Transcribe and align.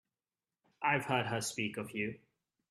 I've 0.81 1.05
heard 1.05 1.27
her 1.27 1.41
speak 1.41 1.77
of 1.77 1.91
you. 1.93 2.17